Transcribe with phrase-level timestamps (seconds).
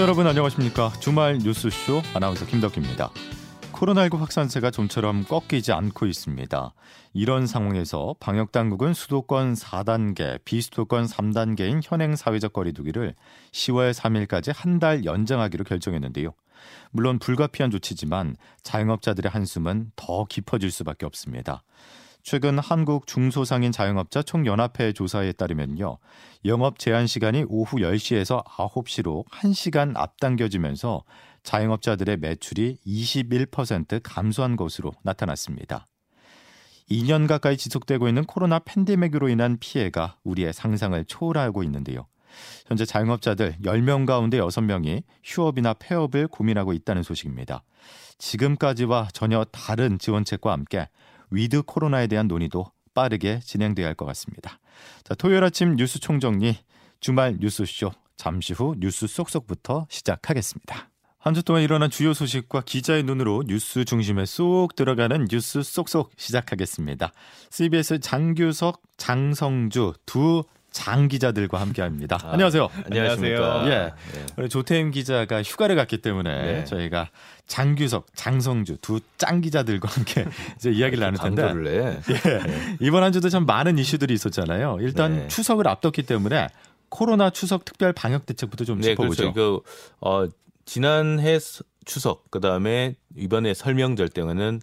[0.00, 0.92] 청취자 여러분 안녕하십니까?
[0.98, 3.10] 주말 뉴스쇼 아나운서 김덕기입니다.
[3.72, 6.74] 코로나19 확산세가 좀처럼 꺾이지 않고 있습니다.
[7.12, 13.14] 이런 상황에서 방역 당국은 수도권 4단계, 비수도권 3단계인 현행 사회적 거리두기를
[13.52, 16.32] 10월 3일까지 한 달 연장하기로 결정했는데요.
[16.90, 21.62] 물론 불가피한 조치지만 자영업자들의 한숨은 더 깊어질 수밖에 없습니다.
[22.22, 25.98] 최근 한국 중소상인 자영업자 총연합회 조사에 따르면요.
[26.44, 31.04] 영업 제한 시간이 오후 10시에서 9시로 1시간 앞당겨지면서
[31.42, 35.86] 자영업자들의 매출이 21% 감소한 것으로 나타났습니다.
[36.90, 42.06] 2년 가까이 지속되고 있는 코로나 팬데믹으로 인한 피해가 우리의 상상을 초월하고 있는데요.
[42.66, 47.62] 현재 자영업자들 10명 가운데 6명이 휴업이나 폐업을 고민하고 있다는 소식입니다.
[48.18, 50.88] 지금까지와 전혀 다른 지원책과 함께
[51.30, 54.58] 위드 코로나에 대한 논의도 빠르게 진행돼야 할 것 같습니다.
[55.04, 56.56] 자, 토요일 아침 뉴스 총정리
[57.00, 60.88] 주말 뉴스쇼 잠시 후 뉴스 쏙쏙부터 시작하겠습니다.
[61.22, 67.12] 한 주 동안 일어난 주요 소식과 기자의 눈으로 뉴스 중심에 쏙 들어가는 뉴스 쏙쏙 시작하겠습니다.
[67.50, 72.18] CBS 장규석, 장성주 두 장 기자들과 함께합니다.
[72.22, 72.68] 아, 안녕하세요.
[72.86, 73.62] 안녕하세요.
[73.66, 73.92] 예,
[74.36, 74.48] 네.
[74.48, 76.64] 조태임 기자가 휴가를 갔기 때문에 네.
[76.64, 77.10] 저희가
[77.46, 80.24] 장규석, 장성주 두 짱 기자들과 함께
[80.56, 81.42] 이제 이야기를 나눌 텐데.
[81.70, 82.00] 예.
[82.12, 82.76] 네.
[82.80, 84.78] 이번 한 주도 참 많은 이슈들이 있었잖아요.
[84.80, 85.28] 일단 네.
[85.28, 86.48] 추석을 앞뒀기 때문에
[86.88, 89.32] 코로나 추석 특별 방역 대책부터 좀 네, 짚어보죠.
[89.32, 89.62] 그렇죠.
[89.62, 90.26] 그 어,
[90.64, 91.38] 지난해
[91.84, 94.60] 추석 그다음에 이번에 설명절 때는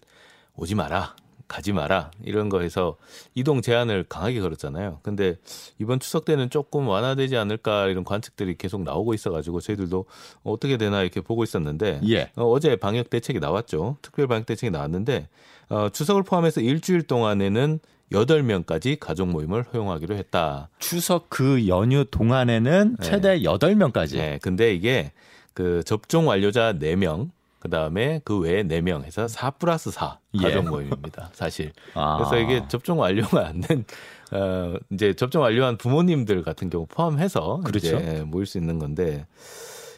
[0.56, 1.14] 오지 마라.
[1.48, 2.96] 가지 마라 이런 거 해서
[3.34, 5.00] 이동 제한을 강하게 걸었잖아요.
[5.02, 5.36] 근데
[5.78, 10.04] 이번 추석 때는 조금 완화되지 않을까 이런 관측들이 계속 나오고 있어가지고 저희들도
[10.44, 12.30] 어떻게 되나 이렇게 보고 있었는데 예.
[12.36, 13.96] 어, 제 방역 대책이 나왔죠.
[14.02, 15.28] 특별 방역 대책이 나왔는데
[15.70, 17.80] 어, 추석을 포함해서 일주일 동안에는
[18.12, 20.68] 8명까지 가족 모임을 허용하기로 했다.
[20.78, 23.06] 추석 그 연휴 동안에는 네.
[23.06, 23.42] 최대 네.
[23.42, 24.16] 8명까지.
[24.16, 24.38] 네.
[24.42, 25.12] 근데 이게
[25.54, 30.68] 그 접종 완료자 4명, 그 다음에 그 외에 4명 해서 4 플러스 4 가족 예.
[30.68, 31.30] 모임입니다.
[31.32, 31.72] 사실.
[31.94, 32.16] 아.
[32.16, 33.84] 그래서 이게 접종 완료가 안 된,
[34.32, 37.86] 어, 이제 접종 완료한 부모님들 같은 경우 포함해서 그렇죠.
[37.98, 39.26] 이제 모일 수 있는 건데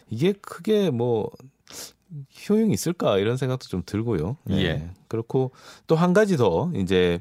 [0.08, 1.30] 이게 크게 뭐
[2.48, 4.36] 효용이 있을까 이런 생각도 좀 들고요.
[4.44, 4.64] 네.
[4.64, 4.90] 예.
[5.08, 5.52] 그렇고
[5.86, 7.20] 또 한 가지 더 이제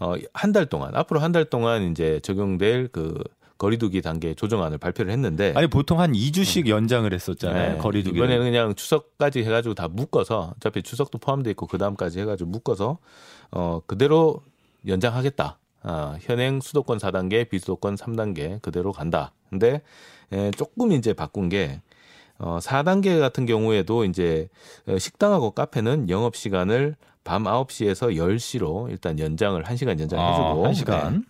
[0.00, 3.14] 어, 한 달 동안 앞으로 한 달 동안 이제 적용될 그
[3.58, 6.68] 거리두기 단계 조정안을 발표를 했는데 아니 보통 한 2주씩 음.
[6.68, 7.72] 연장을 했었잖아요.
[7.72, 7.78] 네.
[7.78, 12.98] 거리두기 이번에는 그냥 추석까지 해가지고 다 묶어서 어차피 추석도 포함돼 있고 그 다음까지 해가지고 묶어서
[13.50, 14.42] 어 그대로
[14.86, 15.58] 연장하겠다.
[15.82, 19.32] 아, 현행 수도권 4단계, 비수도권 3단계 그대로 간다.
[19.48, 19.82] 근데
[20.32, 21.80] 에, 조금 이제 바꾼 게
[22.38, 24.48] 어, 4단계 같은 경우에도 이제
[24.98, 31.12] 식당하고 카페는 영업 시간을 밤 9시에서 10시로 일단 연장을 1시간 연장해 주고 아, 1시간.
[31.12, 31.20] 네.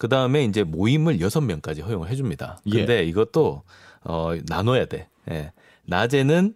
[0.00, 2.62] 그 다음에 이제 모임을 여섯 명까지 허용을 해줍니다.
[2.64, 3.04] 근데 예.
[3.04, 3.64] 이것도
[4.02, 5.08] 어, 나눠야 돼.
[5.30, 5.52] 예.
[5.84, 6.54] 낮에는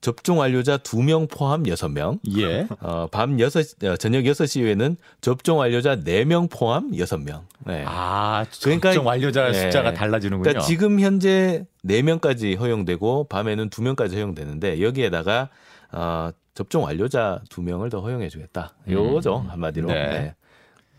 [0.00, 2.18] 접종 완료자 2명 포함 6명.
[2.36, 2.66] 예.
[2.80, 3.46] 어, 밤 6,
[3.84, 7.42] 어, 저녁 6시 이후에는 접종 완료자 4명 포함 6명.
[7.64, 7.84] 네.
[7.86, 9.60] 아, 그러니까 접종 완료자 네.
[9.60, 10.42] 숫자가 달라지는군요.
[10.42, 15.48] 그러니까 지금 현재 4명까지 허용되고 밤에는 2명까지 허용되는데 여기에다가
[15.92, 18.74] 어, 접종 완료자 2명을 더 허용해 주겠다.
[18.88, 19.42] 요거죠.
[19.44, 19.50] 음.
[19.50, 19.86] 한마디로.
[19.86, 20.08] 네.
[20.08, 20.34] 네.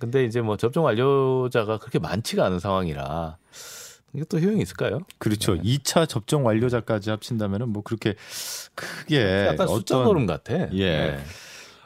[0.02, 3.38] 근데 이제 뭐 접종 완료자가 그렇게 많지가 않은 상황이라
[4.16, 5.02] 이것도 효용이 있을까요?
[5.20, 5.54] 그렇죠.
[5.54, 5.62] 네.
[5.62, 8.16] 2차 접종 완료자까지 합친다면은 뭐 그렇게
[8.74, 10.54] 크게 약간 숫자 노름 같아.
[10.54, 10.68] 예.
[10.72, 11.24] 네.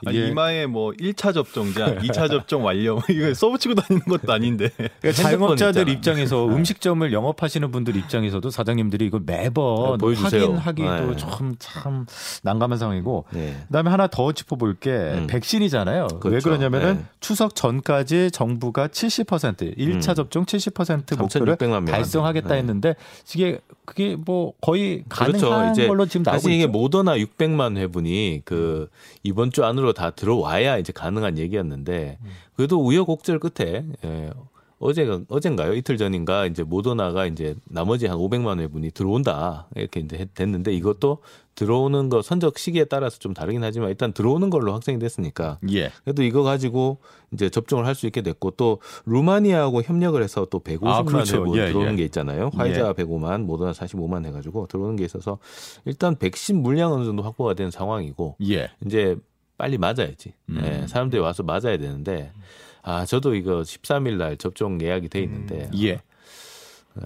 [0.05, 4.69] 아니, 이마에 뭐 1차 접종자, 2차 접종 완료 이거 써붙이고 다니는 것도 아닌데.
[4.77, 6.55] 그러니까 자영업자들 입장에서 네.
[6.55, 11.15] 음식점을 영업하시는 분들 입장에서도 사장님들이 이거 매번 네, 확인하기도 네.
[11.15, 12.05] 좀참
[12.43, 13.25] 난감한 상황이고.
[13.31, 13.55] 네.
[13.67, 15.27] 그다음에 하나 더 짚어볼 게 음.
[15.27, 16.07] 백신이잖아요.
[16.19, 16.29] 그렇죠.
[16.29, 17.05] 왜 그러냐면은 네.
[17.19, 20.15] 추석 전까지 정부가 70% 1차 음.
[20.15, 22.57] 접종 70% 목표를 달성하겠다 네.
[22.57, 22.95] 했는데
[23.33, 25.49] 이게 그게 뭐 거의 그렇죠.
[25.49, 25.87] 가능한 그렇죠.
[25.87, 28.89] 걸로 지금 나오고 사실 이게 모더나 600만 회분이 그
[29.23, 32.17] 이번 주 안으로 다 들어와야 이제 가능한 얘기였는데
[32.55, 34.31] 그래도 우여곡절 끝에 예,
[34.77, 40.73] 어제가 어젠가요 이틀 전인가 이제 모더나가 이제 나머지 한 500만 회분이 들어온다 이렇게 이제 됐는데
[40.73, 41.19] 이것도
[41.55, 45.89] 들어오는 거 선적 시기에 따라서 좀 다르긴 하지만 일단 들어오는 걸로 확정이 됐으니까 예.
[46.03, 46.97] 그래도 이거 가지고
[47.31, 51.37] 이제 접종을 할 수 있게 됐고 또 루마니아하고 협력을 해서 또 150만 아, 그렇죠.
[51.37, 51.95] 회분 예, 들어오는 예.
[51.95, 52.91] 게 있잖아요 화이자 예.
[53.01, 55.39] 105만 모더나 45만 해가지고 들어오는 게 있어서
[55.85, 58.69] 일단 백신 물량 어느 정도 확보가 된 상황이고 예.
[58.85, 59.15] 이제
[59.57, 60.61] 빨리 맞아야지 음.
[60.63, 62.31] 예, 사람들이 와서 맞아야 되는데
[62.85, 65.65] 아, 저도 이거 13일 날 접종 예약이 돼 있는데.
[65.65, 66.01] 음, 예.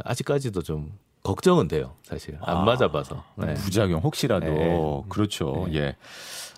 [0.03, 0.91] 아직까지도 좀
[1.23, 2.37] 걱정은 돼요, 사실.
[2.41, 3.23] 안 아, 맞아봐서.
[3.35, 3.53] 네.
[3.53, 4.45] 부작용 혹시라도.
[4.45, 5.03] 네.
[5.07, 5.67] 그렇죠.
[5.69, 5.75] 네.
[5.75, 5.95] 예.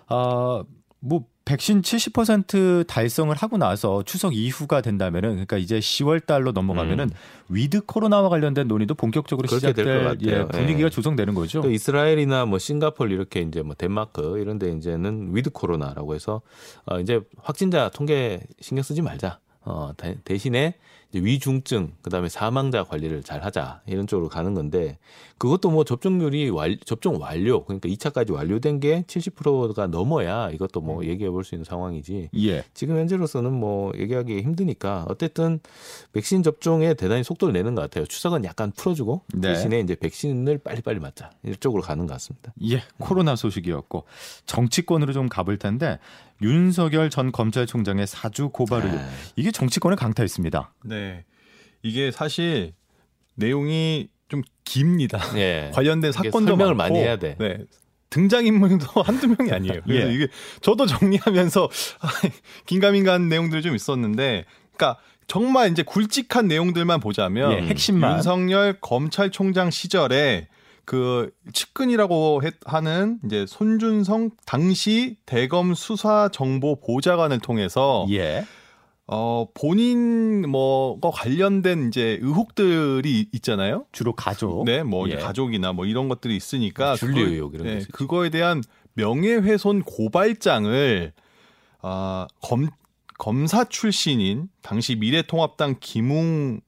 [0.07, 0.63] 아,
[0.99, 7.09] 뭐 백신 70% 달성을 하고 나서 추석 이후가 된다면은 그러니까 이제 10월 달로 넘어가면은 음.
[7.49, 10.15] 위드 코로나와 관련된 논의도 본격적으로 시작될 같아요.
[10.21, 10.89] 예, 분위기가 예.
[10.89, 11.61] 조성되는 거죠.
[11.61, 16.41] 또 이스라엘이나 뭐 싱가폴 이렇게 이제 뭐 덴마크 이런 데 이제는 위드 코로나라고 해서
[16.85, 19.39] 어 이제 확진자 통계 신경 쓰지 말자.
[19.63, 20.75] 어 대- 대신에
[21.13, 23.81] 위중증 그다음에 사망자 관리를 잘 하자.
[23.85, 24.97] 이런 쪽으로 가는 건데
[25.41, 31.31] 그것도 뭐 접종률이 완 접종 완료 그러니까 2차까지 완료된 게 70%가 넘어야 이것도 뭐 얘기해
[31.31, 32.29] 볼 수 있는 상황이지.
[32.37, 32.63] 예.
[32.75, 35.59] 지금 현재로서는 뭐 얘기하기 힘드니까 어쨌든
[36.13, 38.05] 백신 접종에 대단히 속도를 내는 것 같아요.
[38.05, 39.53] 추석은 약간 풀어주고 네.
[39.53, 42.53] 대신에 이제 백신을 빨리빨리 맞자 이쪽으로 가는 것 같습니다.
[42.69, 44.05] 예, 코로나 소식이었고
[44.45, 45.97] 정치권으로 좀 가볼 텐데
[46.43, 50.71] 윤석열 전 검찰총장의 사주 고발 의혹 아, 이게 정치권을 강타했습니다.
[50.85, 51.25] 네.
[51.81, 52.73] 이게 사실
[53.33, 55.19] 내용이 좀 깁니다.
[55.37, 55.69] 예.
[55.75, 57.35] 관련된 사건도 설명을 많고, 많이 해야 돼.
[57.37, 57.57] 네.
[58.09, 59.81] 등장 인물도 한두 명이 아니에요.
[59.85, 60.13] 그래서 예.
[60.13, 60.27] 이게
[60.61, 61.69] 저도 정리하면서
[62.65, 64.45] 긴가민가한 내용들이 좀 있었는데,
[64.75, 68.15] 그러니까 정말 이제 굵직한 내용들만 보자면 예, 핵심만.
[68.17, 70.47] 윤석열 검찰총장 시절에
[70.83, 78.45] 그 측근이라고 했- 하는 이제 손준성 당시 대검 수사 정보 보좌관을 통해서 예.
[79.13, 83.85] 어 본인 뭐가 관련된 이제 의혹들이 있잖아요.
[83.91, 84.63] 주로 가족.
[84.63, 85.15] 네, 뭐 예.
[85.17, 87.85] 가족이나 뭐 이런 것들이 있으니까 준리 그거- 의혹 이런 게 네.
[87.91, 88.63] 그거에 대한
[88.93, 91.11] 명예훼손 고발장을
[91.81, 92.69] 아, 검
[93.17, 96.61] 검사 출신인 당시 미래통합당 김웅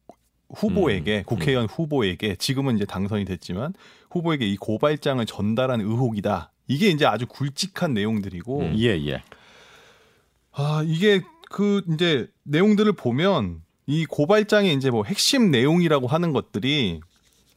[0.53, 3.73] 후보에게 음, 국회의원 후보에게 지금은 이제 당선이 됐지만
[4.11, 6.51] 후보에게 이 고발장을 전달한 의혹이다.
[6.67, 8.75] 이게 이제 아주 굵직한 내용들이고 음.
[8.77, 9.23] 예, 예.
[10.51, 11.21] 아 이게
[11.53, 16.99] 그 이제 내용들을 보면 이 고발장의 이제 뭐 핵심 내용이라고 하는 것들이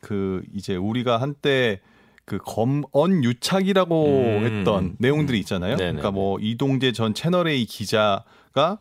[0.02, 1.80] 그 이제 우리가 한때
[2.26, 4.44] 그 검언 유착이라고 음.
[4.44, 5.76] 했던 내용들이 있잖아요.
[5.76, 5.92] 네네네.
[5.92, 8.78] 그러니까 뭐 이동재 전 채널A 기자가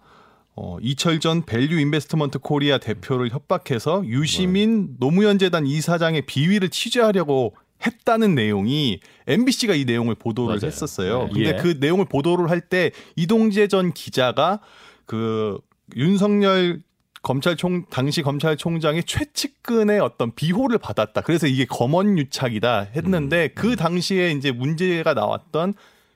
[0.54, 8.36] 어 이철 전 밸류 인베스트먼트 코리아 대표를 협박해서 유시민 노무현 재단 이사장의 비위를 취재하려고 했다는
[8.36, 10.68] 내용이 MBC가 이 내용을 보도를 맞아요.
[10.68, 11.24] 했었어요.
[11.28, 11.30] 네.
[11.34, 11.56] 근데 예.
[11.62, 14.60] 그 내용을 보도를 할 때 이동재 전 기자가
[15.06, 15.58] 그
[15.96, 16.82] 윤석열
[17.22, 21.22] 검찰총 당시 검찰총장의 최측근의 어떤 비호를 받았다.
[21.22, 25.74] 그래서 이게 검언 유착이다 했는데 음, 그 당시에 이제 문제가 나왔던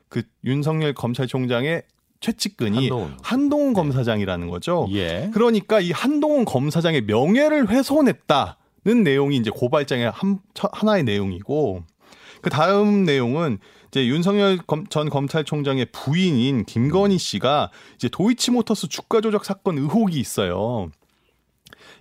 [0.08, 1.84] 그 윤석열 검찰총장의
[2.20, 3.18] 최측근이 한동훈.
[3.24, 4.88] 한동훈 검사장이라는 거죠.
[4.92, 5.32] 예.
[5.34, 11.84] 그러니까 이 한동훈 검사장의 명예를 훼손했다는 내용이 이제 고발장의 한, 처- 하나의 내용이고
[12.42, 13.58] 그 다음 내용은
[13.90, 20.90] 이제 윤석열 검- 전 검찰총장의 부인인 김건희 씨가 이제 도이치모터스 주가 조작 사건 의혹이 있어요.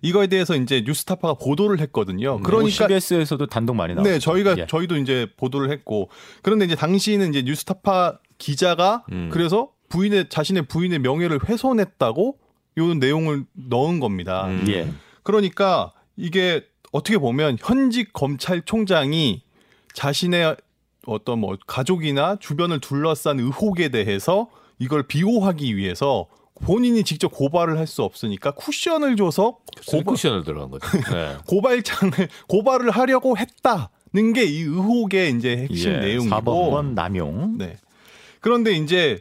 [0.03, 2.39] 이거에 대해서 이제 뉴스타파가 보도를 했거든요.
[2.41, 4.11] 그러니까 CBS에서도 단독 많이 나왔죠.
[4.11, 4.67] 네, 저희가 예.
[4.67, 6.09] 저희도 이제 보도를 했고
[6.43, 9.29] 그런데 이제 당시는 이제 뉴스타파 기자가 음.
[9.33, 12.39] 그래서 부인의 자신의 부인의 명예를 훼손했다고
[12.79, 14.47] 요 내용을 넣은 겁니다.
[14.47, 14.65] 음.
[14.69, 14.89] 예.
[15.25, 19.43] 그러니까 이게 어떻게 보면 현직 검찰총장이
[19.95, 20.57] 자신의
[21.09, 26.27] 어떤 뭐 가족이나 주변을 둘러싼 의혹에 대해서 이걸 비호하기 위해서
[26.61, 30.87] 본인이 직접 고발을 할 수 없으니까 쿠션을 줘서 고발, 쿠션을 들어간 거죠.
[31.13, 31.37] 네.
[31.47, 32.13] 고발장을
[32.49, 35.97] 고발을 하려고 했다는 게 이 의혹의 이제 핵심 예.
[35.99, 37.59] 내용이고 사법권 남용.
[37.59, 37.77] 네.
[38.41, 39.21] 그런데 이제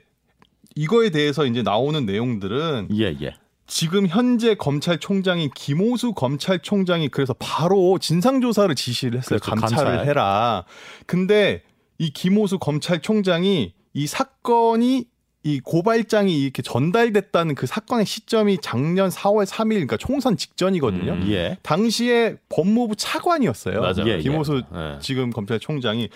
[0.76, 3.36] 이거에 대해서 이제 나오는 내용들은 예, 예.
[3.68, 9.40] 지금 현재 검찰총장인 김호수 검찰총장이 그래서 바로 진상조사를 지시를 했어요.
[9.42, 10.08] 그렇죠, 감찰을 감찰.
[10.08, 10.64] 해라.
[11.06, 11.64] 근데
[11.98, 15.06] 이 김호수 검찰총장이 이 사건이
[15.44, 21.14] 이 고발장이 이렇게 전달됐다는 그 사건의 시점이 작년 4월 3일 그러니까 총선 직전이거든요.
[21.14, 21.28] 음.
[21.30, 21.58] 예.
[21.64, 23.80] 당시에 법무부 차관이었어요.
[23.80, 24.08] 맞아요.
[24.08, 24.20] 예, 예.
[24.20, 24.98] 김호수 네.
[25.00, 26.10] 지금 검찰총장이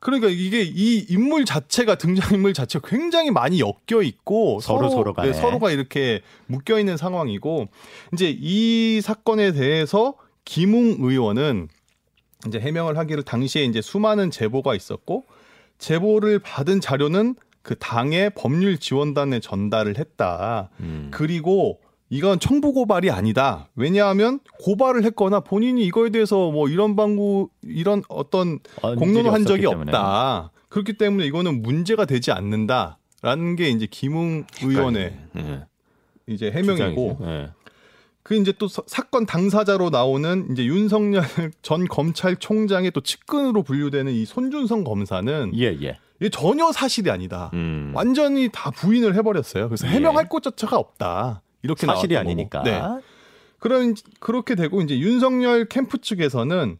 [0.00, 5.14] 그러니까 이게 이 인물 자체가 등장 인물 자체가 굉장히 많이 엮여 있고 서로 서로.
[5.22, 7.68] 네, 서로가 이렇게 묶여 있는 상황이고
[8.14, 11.68] 이제 이 사건에 대해서 김웅 의원은
[12.46, 15.24] 이제 해명을 하기를 당시에 이제 수많은 제보가 있었고
[15.78, 20.70] 제보를 받은 자료는 그 당의 법률 지원단에 전달을 했다.
[20.80, 21.08] 음.
[21.12, 21.78] 그리고
[22.10, 23.68] 이건 청부 고발이 아니다.
[23.74, 29.62] 왜냐하면 고발을 했거나 본인이 이거에 대해서 뭐 이런 방구 이런 어떤 어, 공론을 한 적이
[29.62, 29.90] 때문에.
[29.90, 30.50] 없다.
[30.68, 35.62] 그렇기 때문에 이거는 문제가 되지 않는다라는 게 이제 김웅 의원의 네.
[36.26, 37.18] 이제 해명이고.
[37.20, 37.48] 네.
[38.32, 41.22] 그 이제 또 사- 사건 당사자로 나오는 이제 윤석열
[41.60, 45.98] 전 검찰총장의 또 측근으로 분류되는 이 손준성 검사는 예, 예.
[46.18, 47.50] 이게 전혀 사실이 아니다.
[47.52, 47.92] 음.
[47.94, 49.68] 완전히 다 부인을 해버렸어요.
[49.68, 49.90] 그래서 예.
[49.92, 51.42] 해명할 것 자체가 없다.
[51.62, 52.62] 이렇게 사실이 아니니까.
[52.62, 52.80] 네.
[53.58, 56.78] 그런 그렇게 되고 이제 윤석열 캠프 측에서는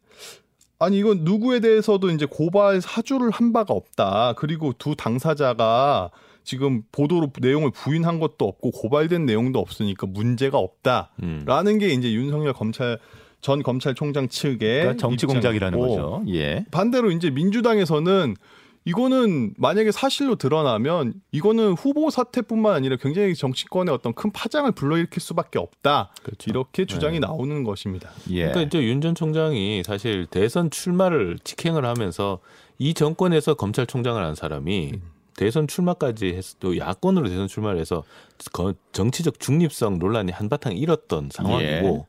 [0.78, 4.34] 아니 이건 누구에 대해서도 이제 고발 사주를 한 바가 없다.
[4.38, 6.10] 그리고 두 당사자가
[6.44, 11.78] 지금 보도로 내용을 부인한 것도 없고 고발된 내용도 없으니까 문제가 없다라는 음.
[11.78, 12.98] 게 이제 윤석열 검찰
[13.40, 16.22] 전 검찰총장 측의 그러니까 정치 공작이라는 거죠.
[16.28, 16.64] 예.
[16.70, 18.36] 반대로 이제 민주당에서는
[18.84, 25.58] 이거는 만약에 사실로 드러나면 이거는 후보 사태뿐만 아니라 굉장히 정치권의 어떤 큰 파장을 불러일으킬 수밖에
[25.60, 26.12] 없다.
[26.22, 26.50] 그렇죠.
[26.50, 27.26] 이렇게 주장이 네.
[27.26, 28.10] 나오는 것입니다.
[28.30, 28.46] 예.
[28.46, 32.40] 그러니까 이제 윤 전 총장이 사실 대선 출마를 직행을 하면서
[32.78, 34.94] 이 정권에서 검찰총장을 한 사람이
[35.36, 38.04] 대선 출마까지 해서 또 야권으로 대선 출마를 해서
[38.52, 42.06] 거- 정치적 중립성 논란이 한바탕 일었던 상황이고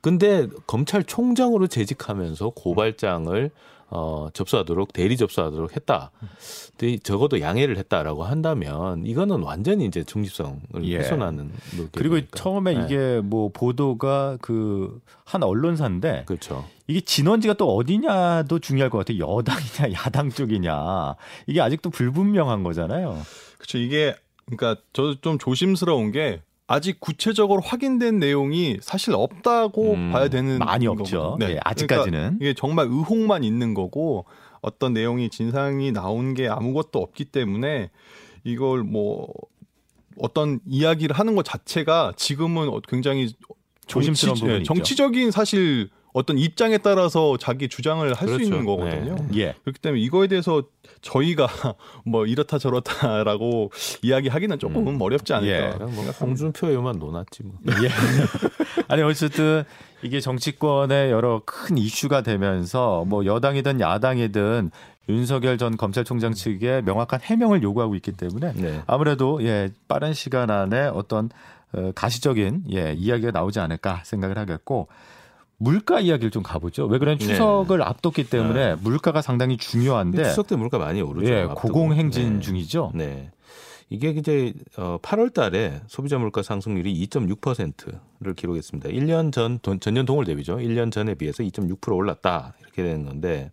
[0.00, 3.50] 근데 검찰총장으로 재직하면서 고발장을
[3.88, 6.10] 어, 접수하도록 대리 접수하도록 했다.
[6.76, 10.96] 근데 적어도 양해를 했다라고 한다면 이거는 완전히 이제 중립성을 예.
[10.98, 12.36] 훼손하는 노릇이 그리고 되니까.
[12.36, 12.84] 처음에 네.
[12.84, 16.64] 이게 뭐 보도가 그 한 언론사인데 그렇죠.
[16.86, 19.18] 이게 진원지가 또 어디냐도 중요할 것 같아요.
[19.18, 21.16] 여당이냐 야당 쪽이냐
[21.48, 23.20] 이게 아직도 불분명한 거잖아요.
[23.58, 23.78] 그렇죠.
[23.78, 24.14] 이게
[24.46, 31.18] 그러니까 저좀 조심스러운 게 아직 구체적으로 확인된 내용이 사실 없다고 음, 봐야 되는 많이 없죠.
[31.38, 31.50] 거거든요.
[31.52, 32.10] 예, 아직까지는.
[32.18, 34.24] 그러니까 이게 정말 의혹만 있는 거고
[34.62, 37.90] 어떤 내용이 진상이 나온 게 아무것도 없기 때문에
[38.42, 39.28] 이걸 뭐
[40.18, 43.32] 어떤 이야기를 하는 것 자체가 지금은 어- 굉장히
[43.86, 44.74] 조심스러운 정치- 부분이 예, 있죠.
[44.74, 48.42] 정치적인 사실 어떤 입장에 따라서 자기 주장을 할수 그렇죠.
[48.42, 49.16] 있는 거거든요.
[49.28, 49.38] 네.
[49.38, 49.54] 예.
[49.64, 50.62] 그렇기 때문에 이거에 대해서
[51.02, 51.46] 저희가
[52.06, 53.70] 뭐 이렇다 저렇다라고
[54.00, 55.02] 이야기하기는 조금은 음.
[55.02, 55.74] 어렵지 않을까.
[55.74, 55.76] 예.
[55.76, 57.56] 뭐 홍준표 의원만 논았지 뭐.
[57.84, 57.90] 예.
[58.88, 59.64] 아니 어쨌든
[60.00, 64.70] 이게 정치권의 여러 큰 이슈가 되면서 뭐 여당이든 야당이든
[65.10, 68.82] 윤석열 전 검찰총장 측에 명확한 해명을 요구하고 있기 때문에 네.
[68.86, 71.28] 아무래도 예 빠른 시간 안에 어떤
[71.74, 74.88] 어, 가시적인 예 이야기가 나오지 않을까 생각을 하겠고
[75.58, 76.86] 물가 이야기를 좀 가보죠.
[76.86, 77.34] 왜 그러냐면 네.
[77.34, 81.32] 추석을 앞뒀기 때문에 물가가 상당히 중요한데 추석 때 물가 많이 오르죠.
[81.32, 81.44] 예.
[81.46, 82.40] 고공행진 네.
[82.40, 82.92] 중이죠.
[82.94, 83.30] 네.
[83.88, 88.88] 이게 이제 어 8월 달에 소비자 물가 상승률이 2.6%를 기록했습니다.
[88.90, 90.56] 1년 전 돈- 전년 동월 대비죠.
[90.56, 92.54] 1년 전에 비해서 2.6% 올랐다.
[92.60, 93.52] 이렇게 되는 건데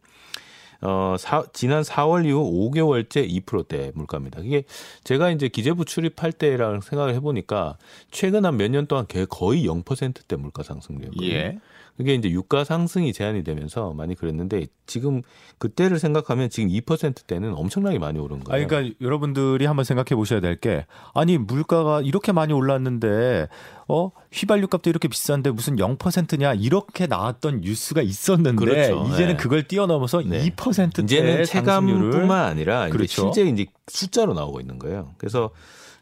[0.81, 4.41] 어 사, 지난 4월 이후 5개월째 2%대 물가입니다.
[4.41, 4.63] 이게
[5.05, 7.77] 제가 이제 기재부 출입할 때랑 생각을 해 보니까
[8.11, 11.31] 최근 한 몇 년 동안 개- 거의 0%대 물가 상승률이었거든요.
[11.31, 11.59] 예.
[11.97, 15.21] 그게 이제 유가 상승이 제한이 되면서 많이 그랬는데 지금
[15.59, 18.67] 그때를 생각하면 지금 2%대는 엄청나게 많이 오른 아, 거예요.
[18.67, 23.47] 그러니까 여러분들이 한번 생각해 보셔야 될 게 아니 물가가 이렇게 많이 올랐는데
[23.89, 29.05] 어 휘발유 값도 이렇게 비싼데 무슨 0%냐 이렇게 나왔던 뉴스가 있었는데 그렇죠.
[29.11, 29.37] 이제는 네.
[29.37, 30.49] 그걸 뛰어넘어서 네.
[30.49, 33.33] 2%대 이제는 체감뿐만 아니라 이제 그렇죠.
[33.33, 35.11] 실제 이제 숫자로 나오고 있는 거예요.
[35.17, 35.49] 그래서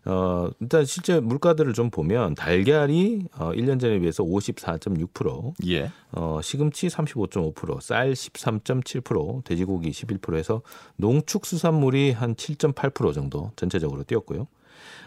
[0.06, 5.92] 어 일단 실제 물가들을 좀 보면 달걀이 어 1년 전에 비해서 54.6%, 예.
[6.12, 10.64] 어 시금치 35.5%, 쌀 13.7%, 돼지고기 11%해서
[10.96, 14.48] 농축수산물이 한 7.8% 정도 전체적으로 뛰었고요.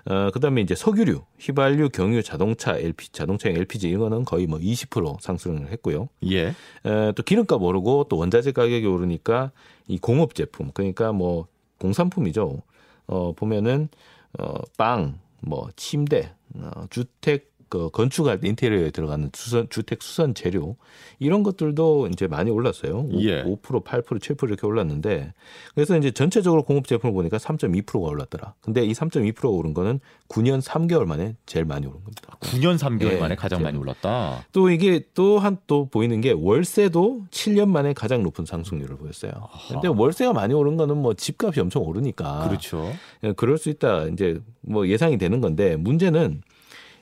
[0.07, 5.73] 어 그다음에 이제 석유류, 휘발유, 경유, 자동차, LP, 자동차용 LPG 이거는 거의 뭐 20% 상승을
[5.73, 6.09] 했고요.
[6.31, 6.49] 예.
[6.85, 9.51] 에, 또 기름값 오르고 또 원자재 가격이 오르니까
[9.89, 11.49] 이 공업 제품 그러니까 뭐
[11.79, 12.63] 공산품이죠.
[13.07, 13.89] 어 보면은
[14.38, 20.76] 어 빵, 뭐 침대, 어, 주택 그 건축할 때 인테리어에 들어가는 수선 주택 수선 재료
[21.18, 23.06] 이런 것들도 이제 많이 올랐어요.
[23.12, 23.42] 5, 예.
[23.42, 25.33] 5% 8% 7% 이렇게 올랐는데
[25.75, 28.54] 그래서 이제 전체적으로 공업 제품을 보니까 3.2%가 올랐더라.
[28.61, 32.37] 근데 이 3.2%가 오른 거는 9년 3개월 만에 제일 많이 오른 겁니다.
[32.40, 33.16] 9년 3개월 예.
[33.18, 34.44] 만에 가장 많이 올랐다.
[34.52, 39.33] 또 이게 또 한 또 보이는 게 월세도 7년 만에 가장 높은 상승률을 보였어요.
[39.68, 42.92] 근데 월세가 많이 오른 거는 뭐 집값이 엄청 오르니까 그렇죠.
[43.23, 44.06] 예, 그럴 수 있다.
[44.09, 46.42] 이제 뭐 예상이 되는 건데 문제는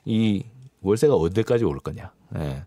[0.05, 0.43] 이
[0.83, 2.11] 월세가 어디까지 오를 거냐.
[2.37, 2.63] 예.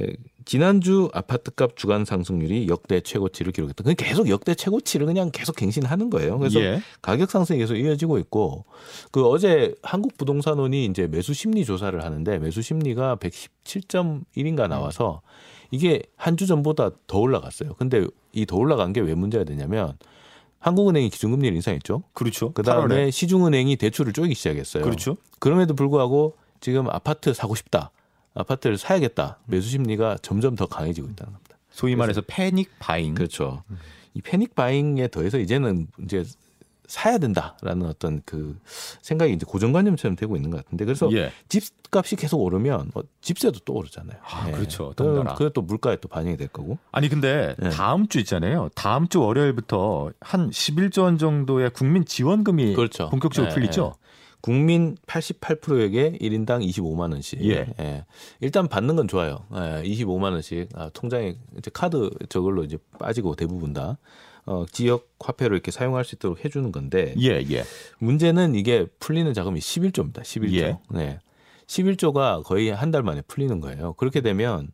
[0.00, 0.06] 예,
[0.44, 3.82] 지난주 아파트값 주간 상승률이 역대 최고치를 기록했다.
[3.82, 6.38] 그냥 계속 역대 최고치를 그냥 계속 갱신하는 거예요.
[6.38, 6.80] 그래서 예.
[7.02, 8.64] 가격 상승이 계속 이어지고 있고
[9.10, 15.22] 그 어제 한국 부동산원이 이제 매수 심리 조사를 하는데 매수 심리가 117.1인가 나와서
[15.72, 17.74] 이게 한 주 전보다 더 올라갔어요.
[17.74, 19.98] 근데 이 더 올라간 게 왜 문제가 되냐면
[20.60, 22.04] 한국은행이 기준금리를 인상했죠.
[22.12, 22.52] 그렇죠.
[22.52, 23.10] 그 다음에 8월에.
[23.10, 24.84] 시중은행이 대출을 쪼이기 시작했어요.
[24.84, 25.16] 그렇죠.
[25.40, 27.90] 그럼에도 불구하고 지금 아파트 사고 싶다.
[28.34, 29.38] 아파트를 사야겠다.
[29.46, 31.56] 매수 심리가 점점 더 강해지고 있다는 겁니다.
[31.70, 33.14] 소위 말해서 패닉 바잉.
[33.14, 33.62] 그렇죠.
[34.14, 36.24] 이 패닉 바잉에 더해서 이제는 이제
[36.90, 38.58] 사야 된다라는 어떤 그
[39.00, 41.30] 생각이 이제 고정관념처럼 되고 있는 것 같은데 그래서 예.
[41.48, 44.18] 집값이 계속 오르면 어, 집세도 또 오르잖아요.
[44.24, 44.92] 아, 그렇죠.
[44.96, 45.36] 그럼 덩달아.
[45.36, 46.78] 그게 또 물가에 또 반영이 될 거고.
[46.90, 47.70] 아니 근데 네.
[47.70, 48.70] 다음 주 있잖아요.
[48.74, 53.08] 다음 주 월요일부터 한 11조 원 정도의 국민 지원금이 그렇죠.
[53.10, 53.94] 본격적으로 예, 풀리죠.
[54.40, 57.44] 국민 88%에게 1인당 25만 원씩.
[57.44, 58.04] 예.
[58.40, 59.44] 일단 받는 건 좋아요.
[59.54, 63.98] 예, 25만 원씩 아, 통장에 이제 카드 저걸로 이제 빠지고 대부분 다.
[64.46, 67.62] 어, 지역 화폐로 이렇게 사용할 수 있도록 해주는 건데 예, 예.
[67.98, 70.22] 문제는 이게 풀리는 자금이 11조입니다.
[70.22, 70.54] 11조.
[70.54, 70.78] 예.
[70.90, 71.18] 네.
[71.66, 73.92] 11조가 거의 한 달 만에 풀리는 거예요.
[73.94, 74.68] 그렇게 되면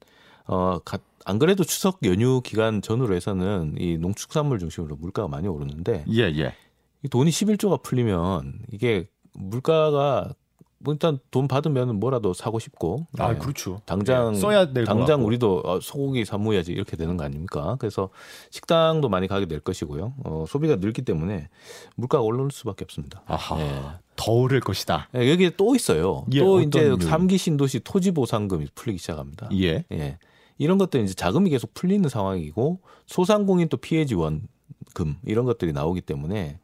[0.47, 6.05] 어, 가, 안 그래도 추석 연휴 기간 전후로 해서는 이 농축산물 중심으로 물가가 많이 오르는데
[6.13, 6.55] 예, 예.
[7.03, 10.33] 이 돈이 11조가 풀리면 이게 물가가
[10.79, 13.39] 뭐 일단 돈 받으면 뭐라도 사고 싶고 아, 네.
[13.39, 13.81] 그렇죠.
[13.87, 15.25] 당장 예, 써야 될 당장.
[15.25, 17.77] 우리도 어, 소고기 사 먹어야지 이렇게 되는 거 아닙니까?
[17.81, 18.11] 그래서
[18.51, 20.15] 식당도 많이 가게 될 것이고요.
[20.25, 21.49] 어, 소비가 늘기 때문에
[21.97, 23.23] 물가가 오를 수밖에 없습니다.
[23.27, 23.61] 아하.
[23.61, 23.83] 예.
[24.17, 25.09] 더 오를 것이다.
[25.17, 26.25] 예, 여기에 또 있어요.
[26.33, 26.95] 예, 또 이제?
[27.01, 29.49] 삼기 신도시 토지 보상금이 풀리기 시작합니다.
[29.55, 29.85] 예.
[29.93, 30.19] 예.
[30.59, 36.61] 이런 것들 이제 자금이 계속 풀리는 상황이고 소상공인 또 피해 지원금 이런 것들이 나오기 때문에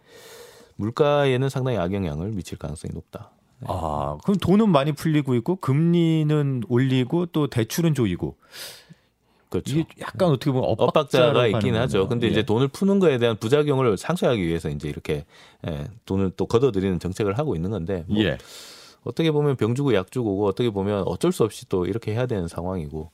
[0.76, 3.30] 물가에는 상당히 악영향을 미칠 가능성이 높다.
[3.66, 8.36] 아, 그럼 돈은 많이 풀리고 있고 금리는 올리고 또 대출은 조이고
[9.52, 9.70] 그렇죠.
[9.70, 11.98] 이게 약간 어떻게 보면 엇박자가 엇박자라고 있긴 하죠.
[11.98, 12.08] 거네요.
[12.08, 12.30] 근데 예.
[12.30, 15.26] 이제 돈을 푸는 거에 대한 부작용을 상쇄하기 위해서 이제 이렇게
[15.68, 18.38] 예, 돈을 또 걷어들이는 정책을 하고 있는 건데 뭐 예.
[19.04, 22.48] 어떻게 보면 병 주고 약 주고 어떻게 보면 어쩔 수 없이 또 이렇게 해야 되는
[22.48, 23.10] 상황이고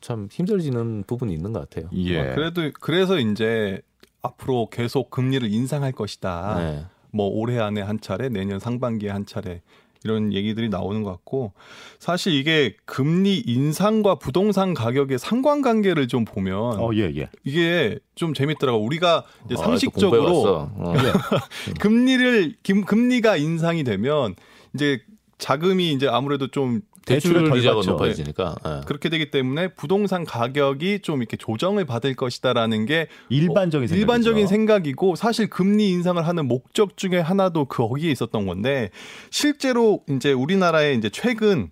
[0.00, 1.88] 참 힘들어지는 부분이 있는 것 같아요.
[1.94, 2.18] 예.
[2.18, 3.80] 어, 그래도 그래서 이제
[4.22, 6.54] 앞으로 계속 금리를 인상할 것이다.
[6.58, 6.84] 네.
[7.16, 9.62] 뭐 올해 안에 한 차례, 내년 상반기에 한 차례
[10.04, 11.52] 이런 얘기들이 나오는 것 같고
[11.98, 17.28] 사실 이게 금리 인상과 부동산 가격의 상관관계를 좀 보면 어, 예, 예.
[17.42, 18.78] 이게 좀 재밌더라고.
[18.78, 20.70] 우리가 이제 어, 또 상식적으로 공부해왔어.
[20.76, 20.94] 어.
[21.80, 24.36] 금리를 금, 금리가 인상이 되면
[24.74, 25.00] 이제
[25.38, 27.80] 자금이 이제 아무래도 좀 대출 대출을 덜 이자가.
[27.86, 28.56] 높아지니까.
[28.66, 28.80] 예.
[28.86, 33.98] 그렇게 되기 때문에 부동산 가격이 좀 이렇게 조정을 받을 것이다라는 게 일반적인 생각.
[34.00, 38.90] 일반적인 생각이고 사실 금리 인상을 하는 목적 중에 하나도 거기에 있었던 건데
[39.30, 41.70] 실제로 이제 우리나라에 이제 최근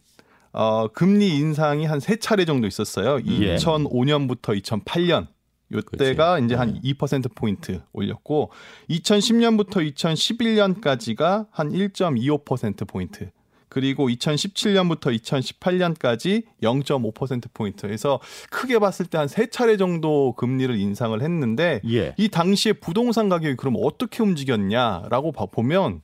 [0.52, 3.18] 어 금리 인상이 한 세 차례 정도 있었어요.
[3.26, 3.56] 예.
[3.56, 5.26] 2005년부터 2008년
[5.72, 8.52] 요때가 이제 한 2% 포인트 올렸고
[8.88, 13.30] 2010년부터 2011년까지가 한 1.25% 포인트.
[13.74, 17.86] 그리고 2017년부터 2018년까지 0.5% 포인트.
[17.86, 22.14] 해서 크게 봤을 때 한 세 차례 정도 금리를 인상을 했는데 예.
[22.16, 26.02] 이 당시에 부동산 가격이 그럼 어떻게 움직였냐라고 봐- 보면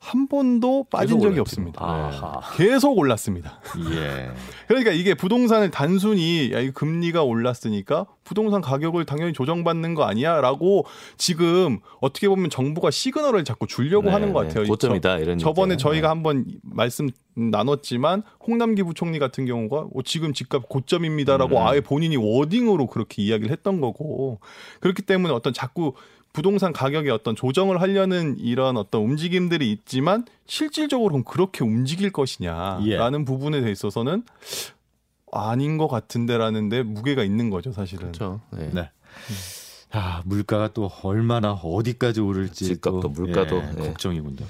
[0.00, 1.40] 한 번도 빠진 적이.
[1.40, 1.84] 없습니다.
[1.84, 2.40] 아하.
[2.56, 3.60] 계속 올랐습니다.
[3.90, 4.30] 예.
[4.68, 11.80] 그러니까 이게 부동산을 단순히 야, 이 금리가 올랐으니까 부동산 가격을 당연히 조정받는 거 아니야라고 지금
[12.00, 14.48] 어떻게 보면 정부가 시그널을 자꾸 주려고 네, 하는 것 네.
[14.48, 14.66] 같아요.
[14.66, 15.38] 고점이다 이런.
[15.38, 15.88] 저, 번에 얘기죠.
[15.88, 21.66] 저희가 한번 말씀 나눴지만 홍남기 부총리 같은 경우가 어, 지금 집값 고점입니다라고 음.
[21.66, 24.40] 아예 본인이 워딩으로 그렇게 이야기를 했던 거고
[24.80, 25.94] 그렇기 때문에 어떤 자꾸
[26.32, 33.60] 부동산 가격에 어떤 조정을 하려는 이런 어떤 움직임들이 있지만 실질적으로 그럼 그렇게 움직일 것이냐라는 부분에
[33.60, 34.22] 대해 있어서는
[35.32, 38.12] 아닌 것 같은데라는데 무게가 있는 거죠 사실은.
[38.12, 38.40] 그렇죠.
[38.50, 38.70] 네.
[38.72, 38.90] 네.
[39.90, 43.82] 아, 물가가 또 얼마나 어디까지 오를지 집값도 또, 물가도, 예, 예.
[43.88, 44.44] 걱정이군요.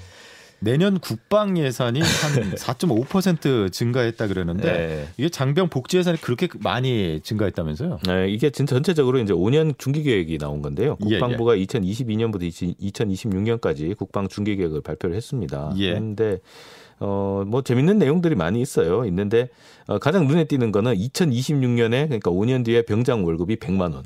[0.59, 2.07] 내년 국방 예산이 한
[2.55, 5.07] 4.5% 증가했다 그러는데 네.
[5.17, 7.99] 이게 장병 복지 예산이 그렇게 많이 증가했다면서요?
[8.07, 10.97] 네, 이게 진 전체적으로 이제 5년 중기 계획이 나온 건데요.
[11.07, 15.73] 예, 국방부가 2022년부터 2026년까지 국방 중기 계획을 발표를 했습니다.
[15.77, 15.91] 예.
[15.91, 16.39] 그런데
[16.99, 19.05] 어, 뭐 재밌는 내용들이 많이 있어요.
[19.05, 19.49] 있는데
[19.87, 24.03] 어, 가장 눈에 띄는 거는 2026년에 그러니까 5년 뒤에 병장 월급이 100만 원.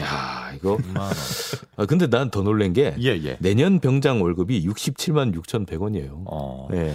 [0.00, 0.78] 야, 이거
[1.76, 3.36] 아, 근데 난 더 놀란 게 예, 예.
[3.40, 6.22] 내년 병장 월급이 67만 6,100원이에요.
[6.26, 6.68] 어.
[6.70, 6.94] 네.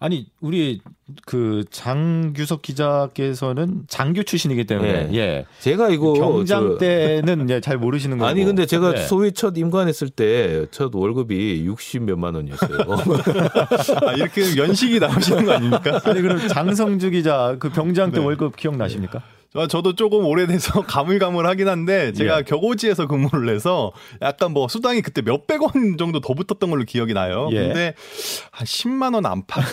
[0.00, 0.80] 아니 우리
[1.24, 5.14] 그 장규석 기자께서는 장교 출신이기 때문에 예.
[5.16, 5.46] 예.
[5.60, 8.28] 제가 이거 병장 저- 때는 예, 잘 모르시는 거고.
[8.28, 9.02] 아니 근데 제가 예.
[9.02, 12.78] 소위 첫 임관했을 때 첫 월급이 60 몇만 원이었어요.
[14.06, 16.00] 아, 이렇게 연식이 나오시는 거 아닙니까?
[16.04, 18.24] 아니 그럼 장성주 기자 그 병장 때 네.
[18.24, 19.22] 월급 기억나십니까?
[19.56, 22.42] 아, 저도 조금 오래돼서 가물가물하긴 한데 제가 예.
[22.42, 27.48] 격오지에서 근무를 해서 약간 뭐 수당이 그때 몇백 원 정도 더 붙었던 걸로 기억이 나요.
[27.52, 27.58] 예.
[27.58, 27.94] 근데
[28.50, 29.64] 한 10만 원 안팎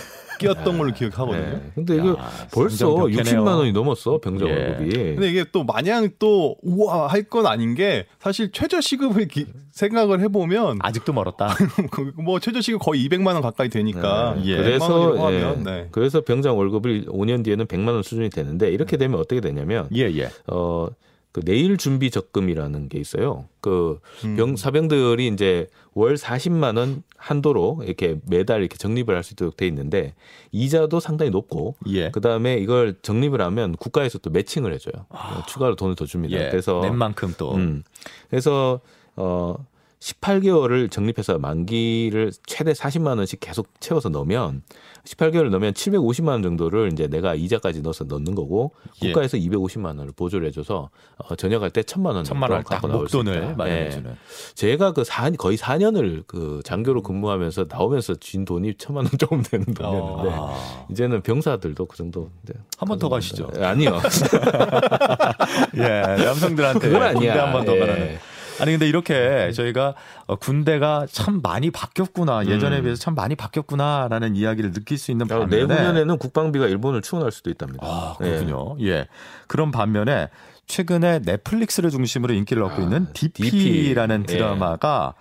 [0.43, 1.41] 이었던 걸로 기억하거든요.
[1.41, 1.71] 네.
[1.75, 3.43] 근데 이거 야, 벌써 상장 격해네요.
[3.43, 4.53] 60만 원이 넘었어 병장 예.
[4.53, 4.89] 월급이.
[5.15, 10.19] 근데 이게 또 마냥 또 우와 할 건 아닌 게 사실 최저 시급을 기- 생각을
[10.21, 11.55] 해보면 아직도 멀었다.
[11.91, 14.45] 그 뭐 최저 시급 거의 200만 원 가까이 되니까 네.
[14.45, 14.57] 예.
[14.57, 15.41] 100만 그래서 예.
[15.43, 15.87] 하면 네.
[15.91, 20.29] 그래서 병장 월급을 5년 뒤에는 100만 원 수준이 되는데 이렇게 되면 어떻게 되냐면 예, 예.
[20.47, 20.87] 어.
[21.31, 23.45] 그 내일 준비 적금이라는 게 있어요.
[23.61, 24.35] 그 음.
[24.35, 29.67] 병 사병들이 이제 월 40만 원 한도로 이렇게 매달 이렇게 적립을 할 수 있도록 돼
[29.67, 30.13] 있는데
[30.51, 32.09] 이자도 상당히 높고 예.
[32.11, 35.05] 그다음에 이걸 적립을 하면 국가에서 또 매칭을 해 줘요.
[35.09, 36.37] 어, 추가로 돈을 더 줍니다.
[36.37, 36.49] 예.
[36.49, 37.83] 그래서 낸 만큼 또 음.
[38.29, 38.81] 그래서
[39.15, 39.55] 어
[40.01, 44.63] 18개월을 적립해서 만기를 최대 40만 원씩 계속 채워서 넣으면
[45.05, 49.07] 18개월을 넣으면 750만 원 정도를 이제 내가 이자까지 넣어서 넣는 거고 예.
[49.07, 53.19] 국가에서 250만 원을 보조를 해줘서 어, 전역할 때 1000만 원 천만 딱 갖고 나올 수
[53.21, 53.53] 있다.
[53.55, 54.09] 마련해주는.
[54.11, 54.15] 예.
[54.55, 59.65] 제가 그 사, 거의 4년을 그 장교로 근무하면서 나오면서 진 돈이 천만 원 조금 되는
[59.65, 60.85] 돈이었는데 아.
[60.89, 62.31] 이제는 병사들도 그 정도.
[62.77, 63.49] 한 번 더 가시죠.
[63.59, 63.99] 예, 아니요.
[65.77, 67.13] 예, 남성들한테 그건 아니야.
[67.13, 67.79] 군대 한번더 예.
[67.79, 68.19] 가라는.
[68.61, 69.95] 아니 근데 이렇게 저희가
[70.27, 72.83] 어, 군대가 참 많이 바뀌었구나 예전에 음.
[72.83, 77.49] 비해서 참 많이 바뀌었구나라는 이야기를 느낄 수 있는 어, 반면에 내후년에는 국방비가 일본을 추원할 수도
[77.49, 77.85] 있답니다.
[77.85, 78.25] 아 예.
[78.25, 78.77] 그렇군요.
[78.81, 79.07] 예.
[79.47, 80.29] 그런 반면에
[80.67, 83.49] 최근에 넷플릭스를 중심으로 인기를 얻고 아, 있는 DP.
[83.49, 84.33] DP라는 예.
[84.33, 85.13] 드라마가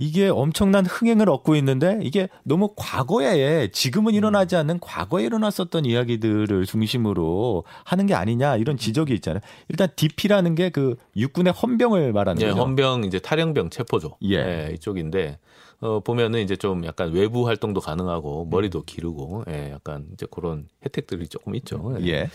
[0.00, 7.64] 이게 엄청난 흥행을 얻고 있는데 이게 너무 과거에 지금은 일어나지 않는 과거에 일어났었던 이야기들을 중심으로
[7.84, 9.40] 하는 게 아니냐 이런 지적이 있잖아요.
[9.68, 12.60] 일단 DP라는 게 그 육군의 헌병을 말하는 예, 거죠.
[12.62, 14.36] 헌병 이제 탈영병 체포조 예.
[14.36, 15.38] 예, 이쪽인데
[15.82, 21.26] 어, 보면은 이제 좀 약간 외부 활동도 가능하고 머리도 기르고 예, 약간 이제 그런 혜택들이
[21.26, 21.96] 조금 있죠.
[22.02, 22.28] 예.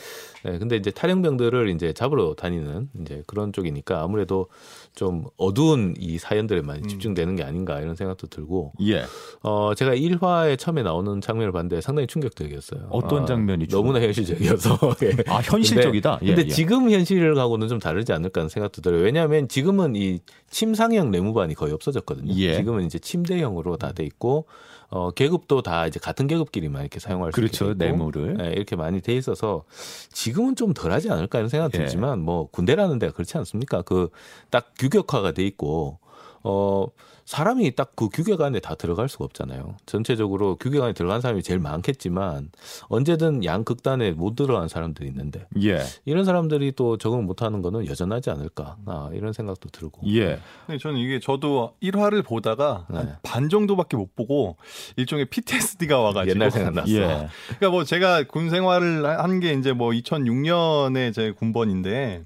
[0.48, 4.48] 예, 근데 이제 탈영병들을 이제 잡으러 다니는 이제 그런 쪽이니까 아무래도
[4.96, 6.88] 좀 어두운 이 사연들에 많이 음.
[6.88, 9.04] 집중되는 게 아닌가 이런 생각도 들고 예.
[9.44, 12.88] 어 제가 1화에 처음에 나오는 장면을 봤는데 상당히 충격적이었어요.
[12.90, 14.78] 어떤 아, 장면이 좀- 너무나 현실적이어서.
[15.04, 15.24] 예.
[15.28, 16.18] 아 현실적이다.
[16.18, 16.50] 근데, 근데 예, 예.
[16.52, 19.04] 지금 현실하고는 좀 다르지 않을까 하는 생각도 들어요.
[19.04, 22.34] 왜냐하면 지금은 이 침상형 내무반이 거의 없어졌거든요.
[22.38, 22.56] 예.
[22.56, 24.46] 지금은 이제 침대 형으로 다 돼 있고
[24.90, 27.74] 어 계급도 다 이제 같은 계급끼리만 이렇게 사용할 수 그렇죠.
[27.76, 28.38] 돼 있고, 내무를.
[28.40, 29.64] 예, 이렇게 많이 돼 있어서
[30.12, 31.78] 지금은 좀 덜하지 않을까 하는 생각 예.
[31.80, 33.82] 들지만 뭐 군대라는 데가 그렇지 않습니까?
[33.82, 34.10] 그
[34.52, 36.00] 딱 규격화가 돼 있고
[36.48, 36.86] 어
[37.26, 39.78] 사람이 딱 그 규격 안에 다 들어갈 수가 없잖아요.
[39.88, 42.52] 전체적으로 규격 안에 들어간 사람이 제일 많겠지만
[42.90, 45.80] 언제든 양 극단에 못 들어간 사람들이 있는데 예.
[46.06, 50.40] 이런 사람들이 또 적응 못하는 거는 여전하지 않을까 아, 이런 생각도 들고 예.
[50.68, 52.98] 근데 저는 이게 저도 1화를 보다가 네.
[52.98, 54.58] 한반 정도밖에 못 보고
[54.98, 56.92] 일종의 PTSD가 와가지고 옛날 생각났어.
[56.92, 57.28] 예.
[57.58, 62.24] 그러니까 뭐 제가 군 생활을 한 게 이제 뭐 2006년에 제 군번인데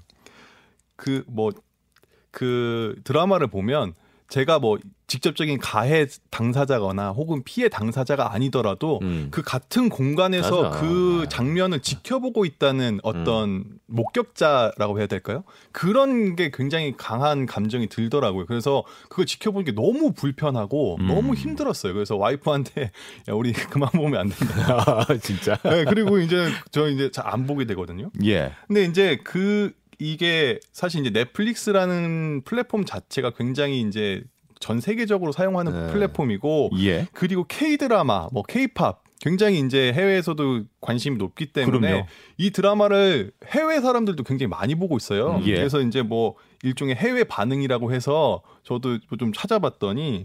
[0.96, 3.94] 그 뭐그 드라마를 보면
[4.30, 9.26] 제가 뭐 직접적인 가해 당사자거나 혹은 피해 당사자가 아니더라도 음.
[9.32, 10.80] 그 같은 공간에서 맞아.
[10.80, 15.42] 그 장면을 지켜보고 있다는 어떤 목격자라고 해야 될까요?
[15.72, 18.46] 그런 게 굉장히 강한 감정이 들더라고요.
[18.46, 21.08] 그래서 그걸 지켜보는 게 너무 불편하고 음.
[21.08, 21.92] 너무 힘들었어요.
[21.92, 22.92] 그래서 와이프한테
[23.28, 24.84] 야 우리 그만 보면 안 된다.
[24.86, 25.56] 아, 진짜.
[25.64, 28.10] 네, 그리고 이제 저 이제 잘 안 보게 되거든요.
[28.24, 28.50] 예.
[28.66, 34.24] 근데 이제 그 이게 사실 이제 넷플릭스라는 플랫폼 자체가 굉장히 이제
[34.58, 35.92] 전 세계적으로 사용하는 네.
[35.92, 37.06] 플랫폼이고 예.
[37.12, 42.06] 그리고 K 드라마, 뭐 K 팝 굉장히 이제 해외에서도 관심이 높기 때문에 그럼요.
[42.38, 45.40] 이 드라마를 해외 사람들도 굉장히 많이 보고 있어요.
[45.44, 45.56] 예.
[45.56, 50.24] 그래서 이제 뭐 일종의 해외 반응이라고 해서 저도 좀 찾아봤더니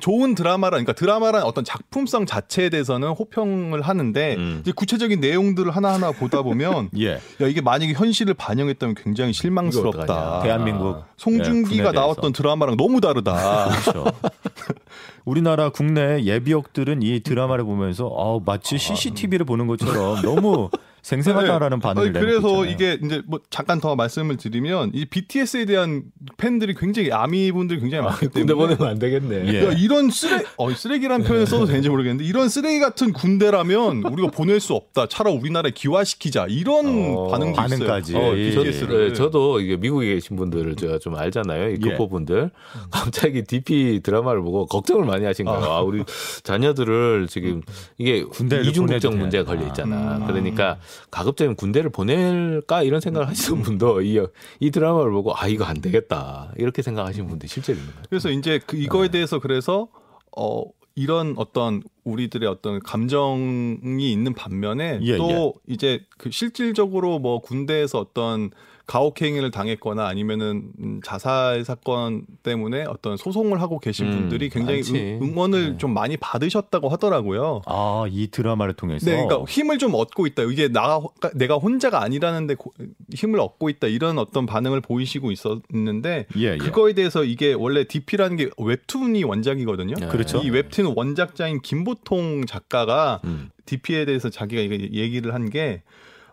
[0.00, 4.58] 좋은 드라마라 그러니까 드라마란 어떤 작품성 자체에 대해서는 호평을 하는데 음.
[4.62, 7.12] 이제 구체적인 내용들을 하나하나 보다 보면 예.
[7.14, 10.42] 야 이게 만약에 현실을 반영했다면 굉장히 실망스럽다.
[10.42, 10.98] 대한민국 아.
[10.98, 11.92] 네, 송중기가 대해서.
[11.92, 13.68] 나왔던 드라마랑 너무 다르다.
[13.68, 14.04] 그렇죠.
[15.24, 20.70] 우리나라 국내 예비역들은 이 드라마를 보면서 어, 마치 CCTV를 보는 것처럼 너무
[21.04, 26.04] 생생하다라는 반응을 아니, 내는 그래서 이게 이제 뭐 잠깐 더 말씀을 드리면 이 BTS에 대한
[26.38, 29.52] 팬들이 굉장히 아미 분들이 굉장히 많기 군대 때문에 보내면 안 되겠네.
[29.52, 29.66] 예.
[29.66, 34.60] 야, 이런 쓰레 어, 쓰레기란 표현 써도 되는지 모르겠는데 이런 쓰레기 같은 군대라면 우리가 보낼
[34.60, 35.06] 수 없다.
[35.08, 36.46] 차라리 우리나라에 기화시키자.
[36.48, 38.12] 이런 어, 반응도 반응까지.
[38.12, 38.38] 있어요.
[38.38, 39.08] 예, 저, BTS를.
[39.08, 41.68] 네, 저도 이게 미국에 계신 분들을 제가 좀 알잖아요.
[41.68, 41.90] 이 예.
[41.90, 42.50] 교포분들.
[42.90, 45.64] 갑자기 DP 드라마를 보고 걱정을 많이 하신 거예요.
[45.64, 46.02] 아, 우리
[46.42, 47.60] 자녀들을 지금
[47.98, 49.56] 이게 군대를 이중 국적 보내도 문제가 돼.
[49.56, 50.16] 걸려 있잖아.
[50.16, 50.26] 음.
[50.26, 50.78] 그러니까
[51.10, 54.20] 가급적이면 군대를 보낼까 이런 생각을 하시는 분도 이,
[54.60, 56.52] 이 드라마를 보고 아, 이거 안 되겠다.
[56.56, 58.06] 이렇게 생각하시는 분들이 실제로 있는 거예요.
[58.08, 59.88] 그래서 이제 그 이거에 대해서 그래서
[60.36, 60.64] 어
[60.96, 68.50] 이런 어떤 우리들의 어떤 감정이 있는 반면에 예, 또 이제 그 실질적으로 뭐 군대에서 어떤
[68.86, 74.94] 가혹행위를 당했거나 아니면은 음, 자살 사건 때문에 어떤 소송을 하고 계신 음, 분들이 굉장히 많지.
[74.94, 75.78] 응, 응원을 네.
[75.78, 77.62] 좀 많이 받으셨다고 하더라고요.
[77.66, 80.42] 아, 이 드라마를 통해서 네, 그러니까 힘을 좀 얻고 있다.
[80.42, 81.00] 이게 나
[81.34, 82.74] 내가 혼자가 아니라는데 고-
[83.14, 83.86] 힘을 얻고 있다.
[83.86, 86.56] 이런 어떤 반응을 보이시고 있었는데 예, 예.
[86.58, 89.94] 그거에 대해서 이게 원래 DP라는 게 웹툰이 원작이거든요.
[89.94, 90.06] 네.
[90.08, 90.38] 그렇죠.
[90.42, 93.50] 이 웹툰 원작자인 김보통 작가가 음.
[93.64, 95.82] DP에 대해서 자기가 얘기를 한게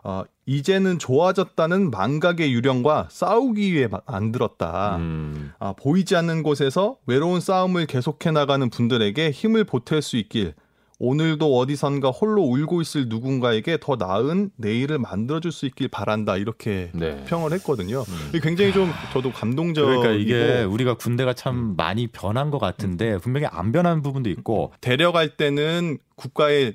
[0.04, 4.96] 어, 이제는 좋아졌다는 망각의 유령과 싸우기 위해 마- 만들었다.
[4.96, 5.52] 음.
[5.60, 10.54] 아, 보이지 않는 곳에서 외로운 싸움을 계속해 나가는 분들에게 힘을 보탤 수 있길
[10.98, 17.24] 오늘도 어디선가 홀로 울고 있을 누군가에게 더 나은 내일을 만들어줄 수 있길 바란다 이렇게 네.
[17.26, 18.04] 평을 했거든요.
[18.28, 23.46] 이게 굉장히 좀 저도 감동적이고 그러니까 이게 우리가 군대가 참 많이 변한 것 같은데 분명히
[23.50, 26.74] 안 변한 부분도 있고 데려갈 때는 국가의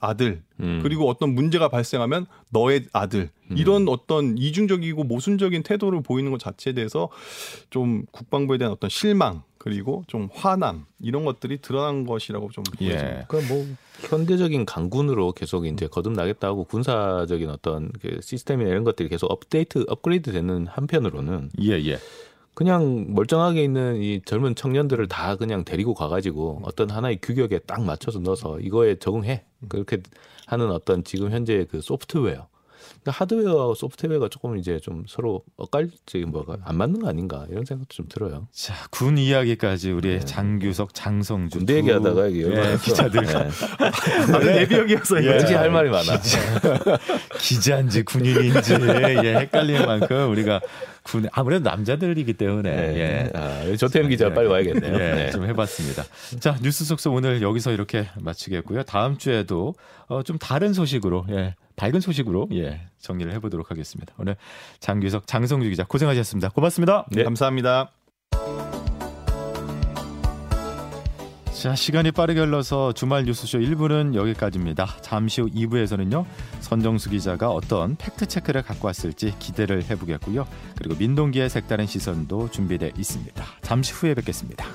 [0.00, 0.80] 아들 음.
[0.82, 7.08] 그리고 어떤 문제가 발생하면 너의 아들 이런 어떤 이중적이고 모순적인 태도를 보이는 것 자체에 대해서
[7.70, 13.20] 좀 국방부에 대한 어떤 실망 그리고 좀 화남 이런 것들이 드러난 것이라고 좀 보여집니다.
[13.20, 13.24] 예.
[13.28, 13.66] 그러니까 뭐
[14.00, 20.66] 현대적인 강군으로 계속 이제 거듭나겠다고 군사적인 어떤 그 시스템이나 이런 것들이 계속 업데이트, 업그레이드 되는
[20.66, 21.98] 한편으로는 예, 예.
[22.54, 28.20] 그냥 멀쩡하게 있는 이 젊은 청년들을 다 그냥 데리고 가가지고 어떤 하나의 규격에 딱 맞춰서
[28.20, 29.44] 넣어서 이거에 적응해.
[29.68, 29.98] 그렇게
[30.46, 32.46] 하는 어떤 지금 현재 그 소프트웨어.
[33.02, 37.94] 그러니까 하드웨어와 소프트웨어가 조금 이제 좀 서로 엇갈지 뭐가 안 맞는 거 아닌가 이런 생각도
[37.94, 38.48] 좀 들어요.
[38.52, 43.44] 자, 군 이야기까지 우리 장규석, 장성주 군대 두 얘기하다가 이게 예, 얼마나 기자들과.
[43.44, 43.50] 네.
[44.32, 46.20] 아, 예비역이어서 이거 왠지 할 말이 많아.
[47.38, 48.74] 기자 인지 군인인지
[49.24, 50.60] 예, 헷갈릴 만큼 우리가
[51.04, 52.96] 군 아무래도 남자들이기 때문에 네.
[52.96, 53.30] 예.
[53.38, 54.94] 아, 조태현 기자 빨리 와야겠네요.
[54.94, 55.30] 예, 네.
[55.30, 56.02] 좀 해봤습니다.
[56.40, 58.82] 자, 뉴스 속서 오늘 여기서 이렇게 마치겠고요.
[58.84, 59.74] 다음 주에도
[60.08, 64.14] 어, 좀 다른 소식으로, 예, 밝은 소식으로, 예, 정리를 해보도록 하겠습니다.
[64.18, 64.36] 오늘
[64.80, 66.48] 장규석, 장성주 기자 고생하셨습니다.
[66.48, 67.06] 고맙습니다.
[67.10, 67.22] 네.
[67.22, 67.92] 감사합니다.
[71.54, 74.96] 자, 시간이 빠르게 흘러서 주말 뉴스쇼 1부는 여기까지입니다.
[75.00, 76.26] 잠시 후 2부에서는요,
[76.60, 80.46] 선정수 기자가 어떤 팩트 체크를 갖고 왔을지 기대를 해 보겠고요.
[80.76, 83.44] 그리고 민동기의 색다른 시선도 준비되어 있습니다.
[83.62, 84.66] 잠시 후에 뵙겠습니다.